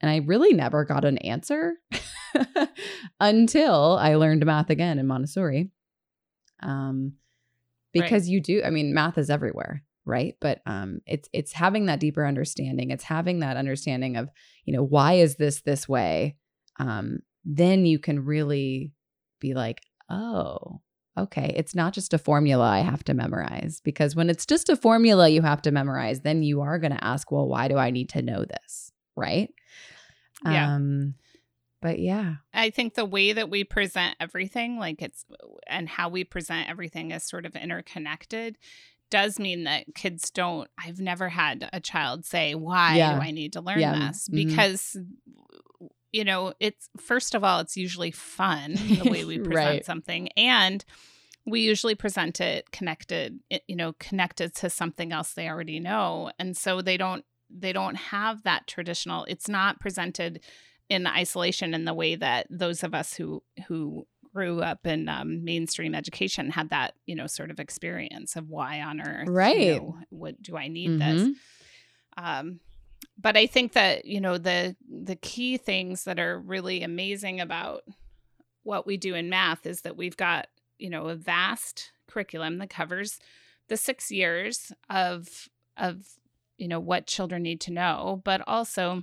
[0.00, 1.74] And I really never got an answer
[3.20, 5.70] until I learned math again in Montessori.
[6.60, 7.14] Um,
[7.92, 8.32] because right.
[8.32, 12.26] you do, I mean, math is everywhere right but um it's it's having that deeper
[12.26, 14.28] understanding it's having that understanding of
[14.64, 16.34] you know why is this this way
[16.80, 18.92] um then you can really
[19.42, 20.80] be like, oh,
[21.18, 23.80] okay, it's not just a formula I have to memorize.
[23.84, 27.04] Because when it's just a formula you have to memorize, then you are going to
[27.04, 28.92] ask, well, why do I need to know this?
[29.16, 29.50] Right.
[30.44, 30.74] Yeah.
[30.74, 31.14] Um,
[31.82, 32.36] but yeah.
[32.54, 35.24] I think the way that we present everything, like it's,
[35.66, 38.56] and how we present everything is sort of interconnected
[39.10, 43.14] does mean that kids don't i've never had a child say why yeah.
[43.14, 44.08] do i need to learn yeah.
[44.08, 44.36] this mm-hmm.
[46.12, 49.84] You know, it's first of all, it's usually fun the way we present right.
[49.84, 50.28] something.
[50.36, 50.84] And
[51.44, 56.30] we usually present it connected, you know, connected to something else they already know.
[56.38, 60.40] And so they don't they don't have that traditional, it's not presented
[60.88, 65.44] in isolation in the way that those of us who who grew up in um,
[65.44, 69.76] mainstream education had that you know sort of experience of why on earth right you
[69.76, 71.16] know, what do i need mm-hmm.
[71.16, 71.36] this
[72.16, 72.60] um
[73.18, 77.82] but I think that you know the the key things that are really amazing about
[78.62, 80.46] what we do in math is that we've got
[80.78, 83.18] you know a vast curriculum that covers
[83.68, 86.04] the six years of of
[86.62, 89.02] you know, what children need to know, but also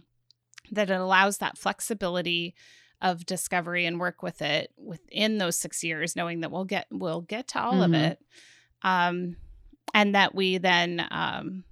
[0.72, 2.56] that it allows that flexibility
[3.02, 7.20] of discovery and work with it within those six years, knowing that we'll get we'll
[7.20, 7.94] get to all mm-hmm.
[7.94, 8.20] of it,
[8.82, 9.36] um,
[9.94, 11.66] and that we then um,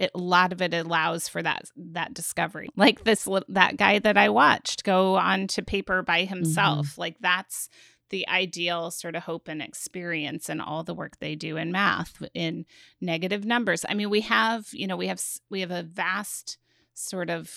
[0.00, 2.70] it, a lot of it allows for that that discovery.
[2.74, 6.92] Like this that guy that I watched go on to paper by himself.
[6.92, 7.00] Mm-hmm.
[7.00, 7.68] Like that's
[8.08, 12.22] the ideal sort of hope and experience and all the work they do in math
[12.34, 12.64] in
[13.00, 13.84] negative numbers.
[13.88, 16.58] I mean, we have, you know, we have we have a vast
[16.94, 17.52] sort of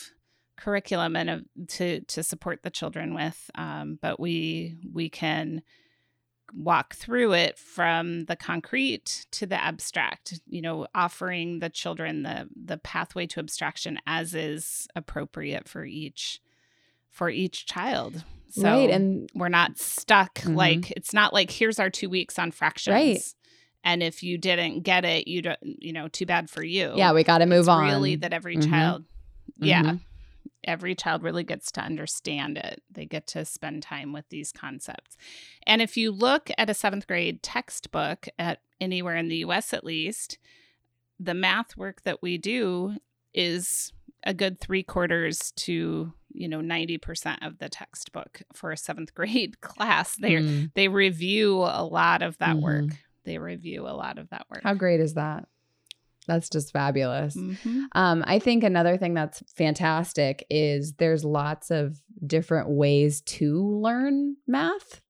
[0.57, 5.63] curriculum and a, to to support the children with, um, but we we can
[6.55, 12.47] walk through it from the concrete to the abstract you know offering the children the
[12.55, 16.39] the pathway to abstraction as is appropriate for each
[17.09, 18.89] for each child so right.
[18.91, 20.35] And we're not stuck.
[20.35, 20.55] Mm-hmm.
[20.55, 22.93] Like, it's not like, here's our two weeks on fractions.
[22.93, 23.21] Right.
[23.83, 26.93] And if you didn't get it, you don't, you know, too bad for you.
[26.95, 27.85] Yeah, we got to move it's on.
[27.85, 28.69] Really, that every mm-hmm.
[28.69, 29.05] child,
[29.57, 29.95] yeah, mm-hmm.
[30.63, 32.81] Every child really gets to understand it.
[32.91, 35.17] They get to spend time with these concepts.
[35.65, 39.83] And if you look at a seventh grade textbook at anywhere in the US at
[39.83, 40.37] least,
[41.19, 42.97] the math work that we do
[43.33, 43.93] is
[44.25, 49.61] a good three quarters to you know 90% of the textbook for a seventh grade
[49.61, 50.71] class they mm.
[50.75, 52.63] they review a lot of that mm-hmm.
[52.63, 52.91] work
[53.25, 55.47] they review a lot of that work how great is that
[56.27, 57.35] that's just fabulous.
[57.35, 57.83] Mm-hmm.
[57.93, 64.35] um, i think another thing that's fantastic is there's lots of different ways to learn
[64.47, 65.01] math.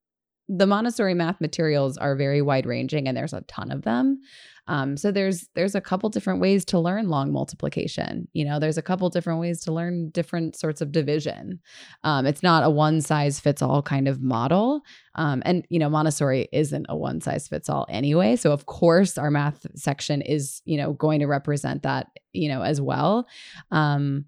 [0.49, 4.19] The montessori math materials are very wide ranging and there's a ton of them
[4.67, 8.27] um, so there's there's a couple different ways to learn long multiplication.
[8.31, 11.59] You know, there's a couple different ways to learn different sorts of division.
[12.03, 14.81] Um, it's not a one size fits all kind of model.
[15.15, 18.37] Um, and you know, Montessori isn't a one size fits all anyway.
[18.37, 22.61] So of course, our math section is you know going to represent that you know
[22.61, 23.27] as well.
[23.69, 24.25] Um,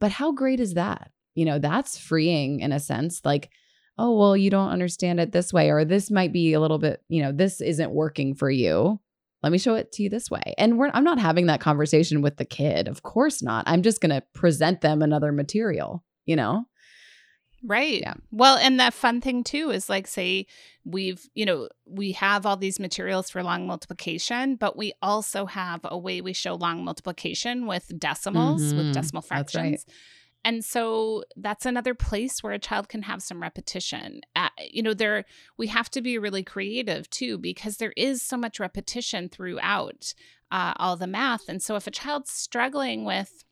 [0.00, 1.12] but how great is that?
[1.36, 3.20] You know, that's freeing in a sense.
[3.24, 3.50] Like
[3.98, 7.02] oh well you don't understand it this way or this might be a little bit
[7.08, 9.00] you know this isn't working for you
[9.46, 10.54] let me show it to you this way.
[10.58, 12.88] And we're, I'm not having that conversation with the kid.
[12.88, 13.62] Of course not.
[13.68, 16.64] I'm just going to present them another material, you know?
[17.64, 18.00] Right.
[18.00, 18.14] Yeah.
[18.32, 20.46] Well, and the fun thing too is like, say,
[20.84, 25.80] we've, you know, we have all these materials for long multiplication, but we also have
[25.84, 28.78] a way we show long multiplication with decimals, mm-hmm.
[28.78, 29.86] with decimal fractions.
[30.46, 34.20] And so that's another place where a child can have some repetition.
[34.36, 35.24] Uh, you know, there
[35.58, 40.14] we have to be really creative too because there is so much repetition throughout
[40.52, 41.48] uh, all the math.
[41.48, 43.44] And so if a child's struggling with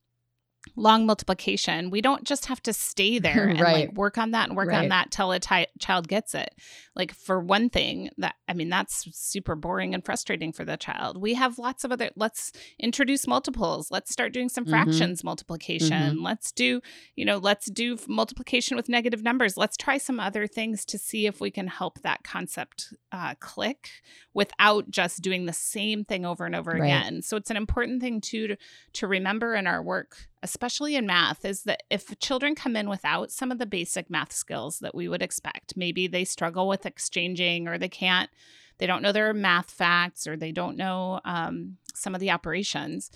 [0.77, 1.91] long multiplication.
[1.91, 3.89] We don't just have to stay there and right.
[3.89, 4.83] like work on that and work right.
[4.83, 6.55] on that till a t- child gets it.
[6.97, 11.21] Like for one thing, that I mean that's super boring and frustrating for the child.
[11.21, 13.91] We have lots of other let's introduce multiples.
[13.91, 14.73] Let's start doing some mm-hmm.
[14.73, 15.27] fractions mm-hmm.
[15.27, 16.15] multiplication.
[16.15, 16.25] Mm-hmm.
[16.25, 16.81] Let's do,
[17.17, 19.57] you know, let's do multiplication with negative numbers.
[19.57, 23.89] Let's try some other things to see if we can help that concept uh, click
[24.33, 26.83] without just doing the same thing over and over right.
[26.83, 27.23] again.
[27.23, 28.57] So it's an important thing too to,
[28.95, 33.33] to remember in our work especially in math, is that if children come in without
[33.33, 37.67] some of the basic math skills that we would expect, maybe they struggle with exchanging
[37.67, 38.29] or they can't,
[38.77, 43.11] they don't know their math facts or they don't know um, some of the operations,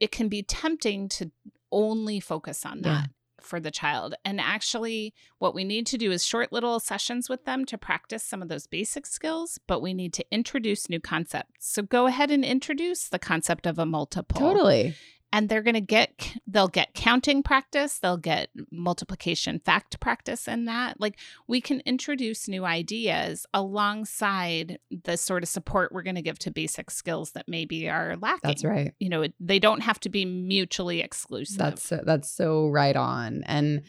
[0.00, 1.30] it can be tempting to
[1.72, 2.88] only focus on that.
[2.88, 3.06] Yeah.
[3.42, 4.14] For the child.
[4.22, 8.22] And actually, what we need to do is short little sessions with them to practice
[8.22, 11.66] some of those basic skills, but we need to introduce new concepts.
[11.72, 14.38] So go ahead and introduce the concept of a multiple.
[14.38, 14.94] Totally
[15.32, 20.64] and they're going to get they'll get counting practice they'll get multiplication fact practice in
[20.64, 21.00] that.
[21.00, 26.38] Like we can introduce new ideas alongside the sort of support we're going to give
[26.40, 28.40] to basic skills that maybe are lacking.
[28.42, 28.94] that's right.
[28.98, 31.58] You know they don't have to be mutually exclusive.
[31.58, 33.42] That's so, that's so right on.
[33.46, 33.82] And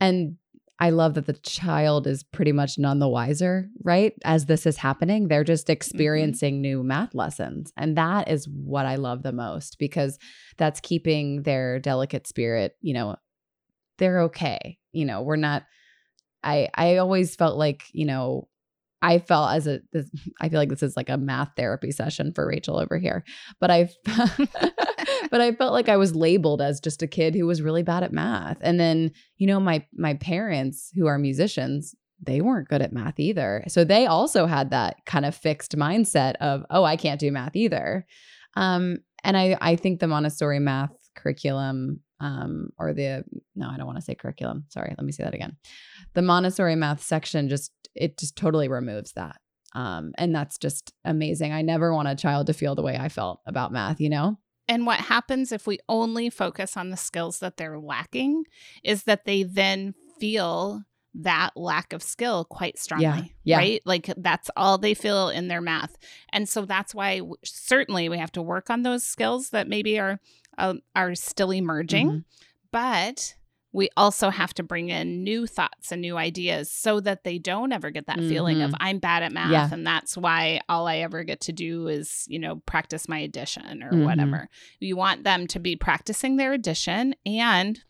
[0.00, 0.36] and
[0.78, 4.12] I love that the child is pretty much none the wiser, right?
[4.24, 5.72] As this is happening, they're just mm-hmm.
[5.72, 6.62] experiencing mm-hmm.
[6.62, 7.72] new math lessons.
[7.76, 10.18] And that is what I love the most because
[10.58, 13.16] that's keeping their delicate spirit, you know,
[13.98, 14.78] they're okay.
[14.92, 15.64] You know, we're not
[16.44, 18.48] I I always felt like, you know,
[19.02, 20.10] I felt as a this,
[20.40, 23.24] I feel like this is like a math therapy session for Rachel over here.
[23.60, 23.88] But I
[25.30, 28.02] but I felt like I was labeled as just a kid who was really bad
[28.02, 28.58] at math.
[28.60, 33.18] And then, you know, my my parents who are musicians, they weren't good at math
[33.18, 33.64] either.
[33.68, 37.56] So they also had that kind of fixed mindset of, oh, I can't do math
[37.56, 38.06] either.
[38.54, 43.24] Um, and I I think the Montessori math curriculum um, or the
[43.54, 44.64] no, I don't want to say curriculum.
[44.68, 45.56] Sorry, let me say that again.
[46.14, 49.36] The Montessori math section just it just totally removes that.
[49.74, 51.52] Um, and that's just amazing.
[51.52, 54.38] I never want a child to feel the way I felt about math, you know?
[54.68, 58.44] And what happens if we only focus on the skills that they're lacking
[58.82, 60.82] is that they then feel
[61.14, 63.56] that lack of skill quite strongly Yeah, yeah.
[63.56, 65.96] right like that's all they feel in their math
[66.30, 69.98] and so that's why w- certainly we have to work on those skills that maybe
[69.98, 70.20] are
[70.58, 72.24] uh, are still emerging Mhm.
[72.70, 73.34] but
[73.76, 77.72] we also have to bring in new thoughts and new ideas so that they don't
[77.72, 79.68] ever get that feeling of i'm bad at math Yeah.
[79.70, 83.82] and that's why all i ever get to do is you know practice my addition
[83.82, 84.04] or Mhm.
[84.04, 84.48] whatever
[84.80, 87.82] you want them to be practicing their addition and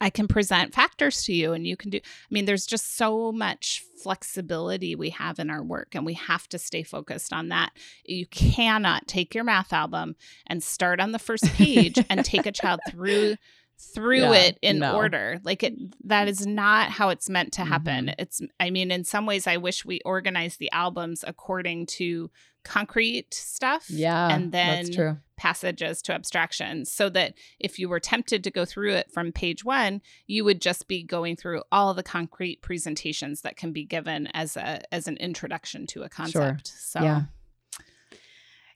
[0.00, 3.30] I can present factors to you and you can do I mean there's just so
[3.32, 7.70] much flexibility we have in our work and we have to stay focused on that.
[8.04, 12.52] You cannot take your math album and start on the first page and take a
[12.52, 13.36] child through
[13.78, 14.94] through Yeah, it in no.
[14.96, 15.40] order.
[15.42, 18.06] Like it that is not how it's meant to happen.
[18.06, 18.14] Mhm.
[18.18, 22.30] It's I mean in some ways I wish we organized the albums according to
[22.62, 28.50] concrete stuff Yeah, and then passages to abstraction so that if you were tempted to
[28.50, 32.62] go through it from page one you would just be going through all the concrete
[32.62, 37.22] presentations that can be given as a as an introduction to a concept so Yeah.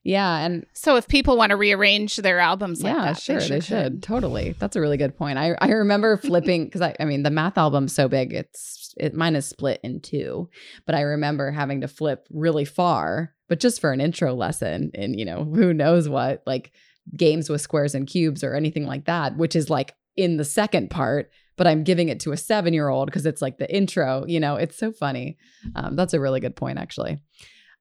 [0.08, 3.60] Yeah, and so if people want to rearrange their albums like yeah, that sure, they
[3.60, 3.66] should.
[3.66, 4.02] could.
[4.02, 4.54] Totally.
[4.58, 5.36] That's a really good point.
[5.36, 8.32] I I remember flipping because I I mean the math album's so big.
[8.32, 10.48] It's it mine is split in two,
[10.86, 15.18] but I remember having to flip really far, but just for an intro lesson and
[15.18, 16.72] you know who knows what like
[17.14, 20.88] games with squares and cubes or anything like that, which is like in the second
[20.88, 21.30] part.
[21.58, 24.24] But I'm giving it to a seven year old because it's like the intro.
[24.26, 25.36] You know, it's so funny.
[25.76, 27.18] Um, that's a really good point, actually.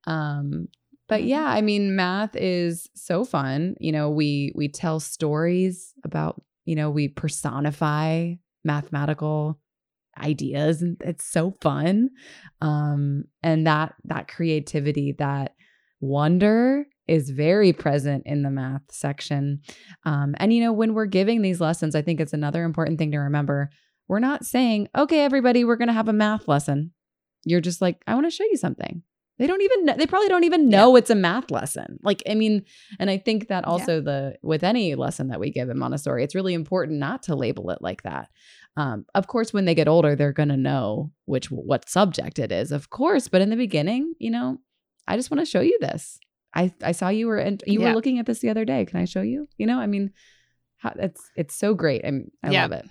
[0.06, 0.68] Um,
[1.08, 1.28] but Mhm.
[1.28, 6.76] yeah i mean math is so fun you know we we tell stories about you
[6.76, 8.34] know we personify
[8.64, 9.60] mathematical
[10.20, 12.10] ideas and it's so fun
[12.62, 15.54] um and that that creativity that
[16.00, 19.62] wonder is very present in the math section
[20.06, 23.12] um and you know when we're giving these lessons i think it's another important thing
[23.12, 23.70] to remember
[24.08, 26.92] we're not saying okay everybody we're going to have a math lesson
[27.46, 29.02] you're just like i want to show you something
[29.38, 32.00] they don't even know, they probably don't even know it's a math lesson.
[32.04, 32.66] Like, I mean,
[33.00, 36.36] and I think that also the with any lesson that we give in Montessori, it's
[36.36, 38.30] really important not to label it like that.
[38.76, 42.72] Um, of course, when they get older, they're gonna know which what subject it is,
[42.72, 43.28] of course.
[43.28, 44.60] But in the beginning, you know,
[45.08, 46.20] I just want to show you this.
[46.54, 47.90] I I saw you were and you Yeah.
[47.90, 48.86] were looking at this the other day.
[48.86, 49.48] Can I show you?
[49.58, 50.12] You know, I mean,
[50.78, 52.04] how, it's it's so great.
[52.06, 52.12] I
[52.50, 52.64] Yeah.
[52.64, 52.86] love it.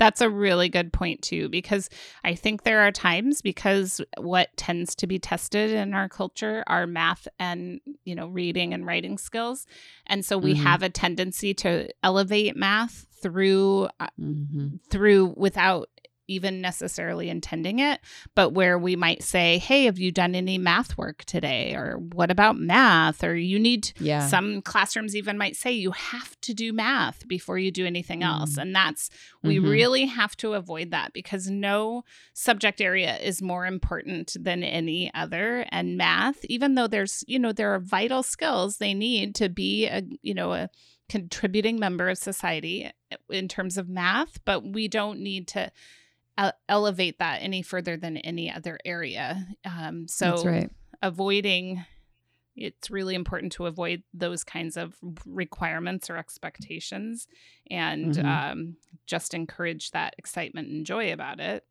[0.00, 1.90] That's a really good point, too, because
[2.24, 6.86] I think there are times because what tends to be tested in our culture are
[6.86, 9.66] math and, you know, reading and writing skills.
[10.06, 10.62] And so we Mhm.
[10.62, 14.80] have a tendency to elevate math through uh, Mhm.
[14.88, 15.90] through without
[16.30, 18.00] even necessarily intending it,
[18.34, 21.74] but where we might say, Hey, have you done any math work today?
[21.74, 23.24] Or what about math?
[23.24, 24.26] Or you need Yeah.
[24.28, 28.54] some classrooms even might say you have to do math before you do anything else.
[28.56, 28.62] Mm.
[28.62, 29.10] And that's,
[29.42, 29.70] we Mhm.
[29.70, 35.66] really have to avoid that because no subject area is more important than any other.
[35.70, 39.86] And math, even though there's, you know, there are vital skills they need to be
[39.86, 40.68] a, you know, a,
[41.08, 45.68] contributing member of society eh, in terms of math, but we don't need to
[46.68, 49.46] elevate that any further than any other area.
[49.64, 50.70] Um, so That's right.
[51.02, 51.84] avoiding
[52.56, 57.26] it's really important to avoid those kinds of requirements or expectations
[57.70, 58.24] and Mhm.
[58.24, 58.76] um,
[59.06, 61.64] just encourage that excitement and joy about it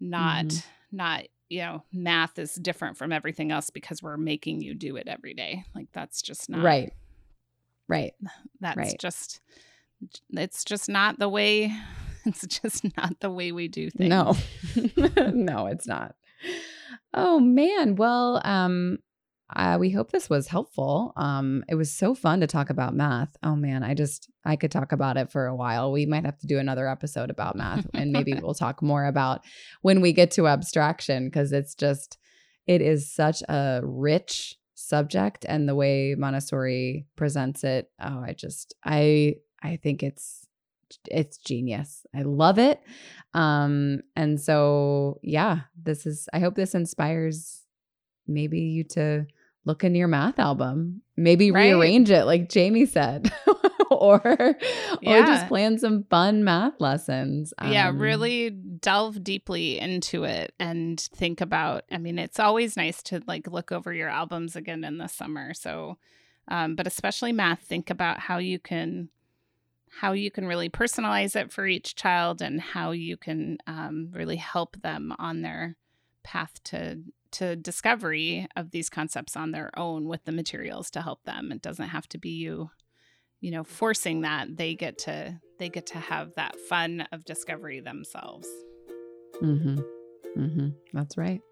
[0.00, 0.64] not Mhm.
[0.92, 5.08] not you know math is different from everything else because we're making you do it
[5.08, 6.92] every day like that's just not Right.
[7.88, 8.14] Right.
[8.60, 8.98] that's right.
[8.98, 9.40] just
[10.30, 11.76] it's just not the way
[12.26, 14.36] it's just not the way we do things No,
[15.32, 16.14] no, it's not.
[17.14, 17.96] Oh man.
[17.96, 18.98] Well, um,
[19.54, 21.12] uh, we hope this was helpful.
[21.16, 23.36] Um, it was so fun to talk about math.
[23.42, 25.92] Oh man, I just I could talk about it for a while.
[25.92, 29.44] We might have to do another episode about math, and maybe we'll talk more about
[29.82, 32.18] when we get to abstraction because it's just
[32.66, 37.90] it is such a rich subject, and the way Montessori presents it.
[38.00, 40.41] Oh, I just I I think it's
[41.06, 42.06] it's genius.
[42.14, 42.80] I love it.
[43.34, 47.62] Um, and so yeah, this is I hope this inspires
[48.26, 49.26] maybe you to
[49.64, 51.66] look in your math album, maybe Right.
[51.68, 53.32] rearrange it like Jamie said.
[53.90, 54.56] or or
[55.02, 55.26] Yeah.
[55.26, 57.52] just plan some fun math lessons.
[57.62, 63.02] yeah Um, really delve deeply into it and think about i mean it's always nice
[63.04, 65.98] to like look over your albums again in the summer so
[66.48, 69.08] um, but especially math think about how you can
[70.00, 74.36] how you can really personalize it for each child and how you can um, really
[74.36, 75.76] help them on their
[76.22, 81.24] path to to discovery of these concepts on their own with the materials to help
[81.24, 82.70] them it doesn't have to be you
[83.42, 87.80] you know, forcing that, they get to they get to have that fun of discovery
[87.80, 88.48] themselves.
[89.42, 89.80] mm-hmm
[90.38, 91.42] mm-hmm That's right.